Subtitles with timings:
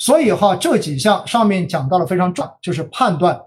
[0.00, 3.38] 所以哈，这几项上面讲到了非常重，就是判断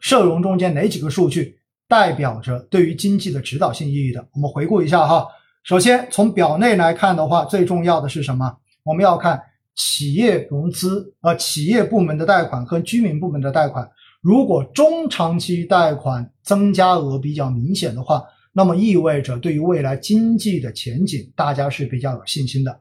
[0.00, 4.26] 社融中间哪几个数据代表着对于经济的指导性意义的。
[4.32, 5.24] 我们回顾一下哈，
[5.62, 8.56] 首先从表内来看的话，最重要的是什么？
[8.82, 9.40] 我们要看
[9.76, 13.88] 企业融资，呃，企业部门的贷款和居民部门的贷款，
[14.20, 22.80] 如果中长期贷款增加额比较明显的话，那么意味着对于未来经济的前景，大家是比较有信心的。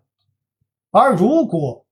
[0.89, 1.84] 而如果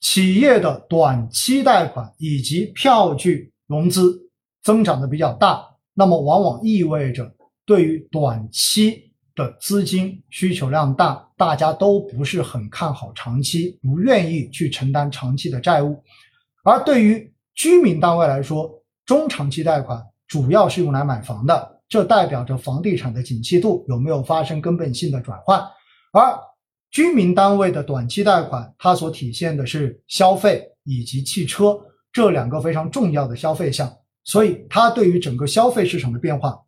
[0.00, 4.18] 企业的短期贷款以及票据融资
[4.62, 5.62] 增长的比较大，
[5.92, 7.30] 那么往往意味着
[7.66, 16.02] 对于短期的资金需求量大，大家都不是很看好长期，不愿意去承担长期的债务。
[16.64, 18.70] 而对于居民单位来说，
[19.04, 25.60] 中长期贷款主要是用来买房的，这代表着房地产的景气度有没有发生根本性的转换，
[26.12, 26.49] 而。
[26.90, 31.78] 居民单位的短期贷款，它所体现的是消费以及汽车
[32.12, 33.90] 这两个非常重要的消费项，
[34.24, 36.60] 所以它对于整个消费市场的变化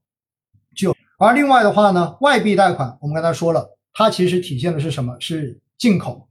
[0.77, 0.95] 就。
[1.19, 5.17] 而另外的话呢，外币贷款，我们刚才说了，它其实体现的是什么？
[5.21, 6.29] 是进口。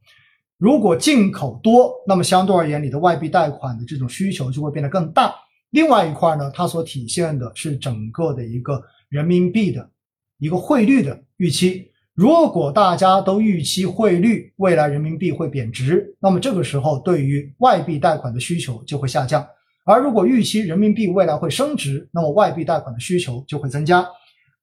[0.57, 5.35] 如果进口多，那么相对而言，你的外币贷款的这种需求就会变得更大。
[5.71, 9.89] 另外一块呢，它所体现的是整个的一个人民币的
[10.37, 11.90] 一个汇率的预期。
[12.13, 19.41] 如果大家都预期汇率未来人民币会贬值，那么这个时候对于外币贷款的需求就会下降；
[19.85, 24.05] 而如果预期人民币未来会升值，那么外币贷款的需求就会增加。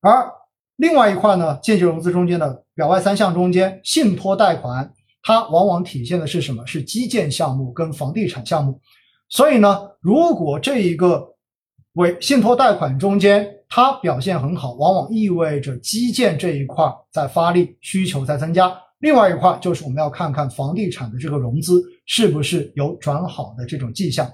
[0.03, 0.31] 而
[0.77, 6.67] 另外一块呢，间接融资中间的表外三项中间，信托贷款它往往体现的是什么？
[6.67, 8.79] 是基建项目跟房地产项目。
[9.31, 11.35] 所以呢，如果这一个
[11.95, 13.55] 为信托贷款中间。
[13.69, 18.73] 它表现很好，往往意味着基建这一块在发力，需求在增加。
[19.01, 24.29] 另外一块就是我们要看看房地产的这个融资是不是有转好的这种迹象。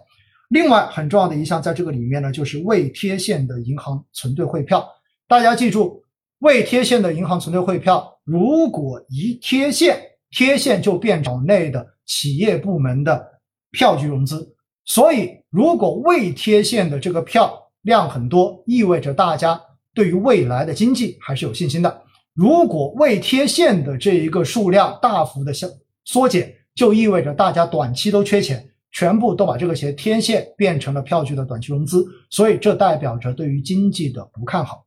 [0.51, 4.87] 另外很重要的一项在这个里面呢，就是未贴现的银行存兑汇票。
[5.27, 6.03] 大家记住，
[6.39, 10.01] 未贴现的银行存兑汇票，如果一贴现，
[10.31, 13.27] 贴现就变成内的企业部门的
[13.73, 14.55] 票据融资。
[14.85, 19.59] 所以，如果未贴现的这个票，量很多，意味着大家
[19.95, 22.03] 对于未来的经济还是有信心的。
[22.35, 25.69] 如果未贴现的这一个数量大幅的消
[26.05, 34.85] 缩减，就意味着大家短期都缺钱，全部都把这个钱贴现变成了票据的短期融资，所以这代表着对于经济的不看好。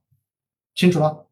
[0.75, 1.25] 清楚了？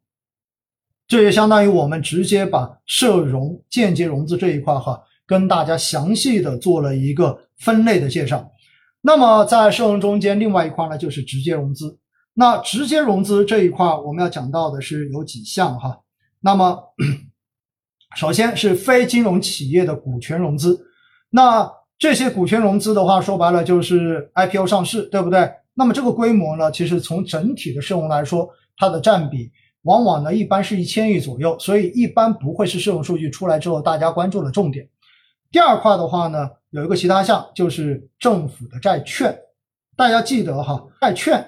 [1.06, 8.50] 这也相当于我们直接把社融间接融资这一块哈，跟大家详细的做了一个分类的介绍。
[9.06, 11.96] 那么在社融中间，另外一块呢就是直接融资。
[12.34, 16.00] 那直接融资这一块，我们要讲到的是有几项哈。
[16.40, 16.76] 那么
[18.16, 20.88] 首先是非金融企业的股权融资。
[21.30, 25.48] 那这些股权融资的话，说白了就是 IPO 上市，对不对？
[25.74, 29.52] 那么这个规模呢，其实从整体的社融来说，它的占比
[29.82, 34.88] 往往呢一般是一千亿左右，所以一般不会是社融数据出来之后大家关注的重点。
[35.56, 36.50] 第二块的话呢。
[36.70, 39.34] 有一个其他项，就是政府的债券，
[39.96, 41.42] 大家记得哈，债券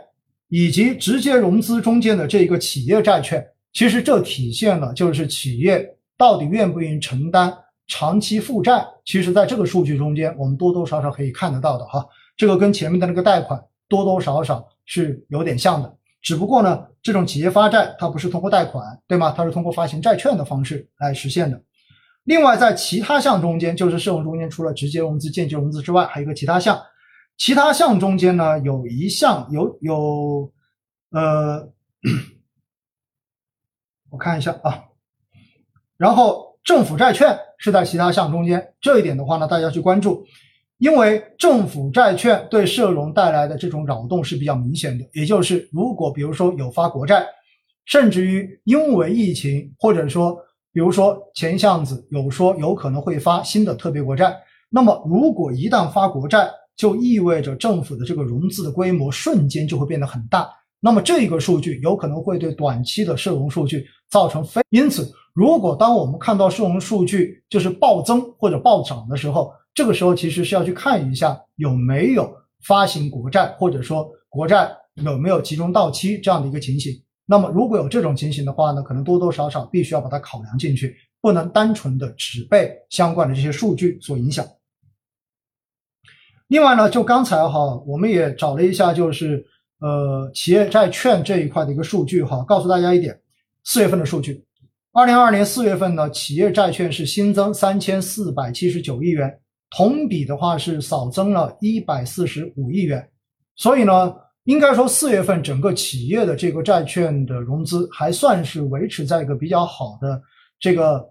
[0.48, 5.86] 以及直接融资中间的这一个企业债券，其实这体现了就是企业
[6.16, 7.54] 到底愿不愿意承担
[7.88, 8.82] 长期负债。
[9.04, 19.34] 其实，在这个数据中间，我们多多少少可以看得到的哈，这个跟前面的那个贷款多多少少是有点像的，只不过呢，这种企业发债它不是通过贷款，对吗？
[19.36, 21.60] 它是通过发行债券的方式来实现的。
[22.28, 26.78] 另外，在其他项中间，就是社融中间除了直接融资、间接融资之外，还有一个其他项。
[27.38, 30.52] 其他项中间呢，有一项有有，
[31.10, 31.66] 呃，
[34.10, 34.84] 我看一下啊。
[35.96, 40.22] 然后政府债券是在其他项中间，这一点的话呢，大家去关注，
[40.76, 45.08] 因为政府债券对社融带来的这种扰动是比较明显的。
[45.14, 47.26] 也就是，如果比如说有发国债，
[47.86, 50.38] 甚至于因为疫情或者说。
[50.78, 54.32] 比如说前项子有说有可能会发新的特别国债，
[54.70, 60.48] 那么如果一旦发国债，就意味着政府的这个融资的规模瞬间就会变得很大，
[60.78, 64.62] 那么这个数据有可能会对短期的社融数据造成非。
[64.70, 72.32] 因此，如果当我们看到社融数据就是暴增或者暴涨的时候，这个时候其实是要去看一下有没有
[72.62, 74.70] 发行国债，或者说国债
[75.04, 76.92] 有没有集中到期这样的一个情形。
[77.30, 84.46] 那么如果有这种情形的话呢，可能多多少少必须要把它考量进去，不能单纯的只被相关的这些数据所影响。
[86.46, 89.44] 另外呢，就刚才哈，我们也找了一下，就是
[89.80, 93.20] 呃企业债券这一块的一个数据哈，告诉大家一点，
[93.64, 94.42] 四月份的数据，
[94.92, 99.38] 二零二二年四月份呢，企业债券是新增三千四百七十九亿元，
[99.68, 103.06] 同比的话是少增了一百四十五亿元。
[103.54, 104.14] 所以呢，
[104.48, 110.22] 应该说四月份整个企业的这个债券的融资还算是维持在一个比较好的
[110.58, 111.06] 这个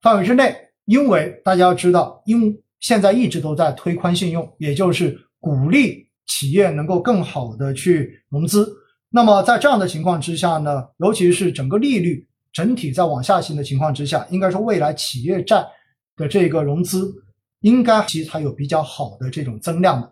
[0.00, 0.56] 范围之内，
[0.86, 8.66] 因为大家要知道，因现在一直都在推宽信用，也就是鼓励企业能够更好的去融资。
[9.10, 15.62] 那么在这样的情况之下呢，尤其是整个利率整体在往下行的情况之下，应该说未来企业债
[16.16, 17.12] 的这个融资
[17.60, 20.10] 应该其实还有比较好的这种增量的。